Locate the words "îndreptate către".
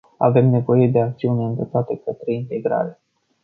1.45-2.33